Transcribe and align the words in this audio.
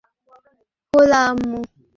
হোলা, 0.93 1.19
আম্মু। 1.29 1.59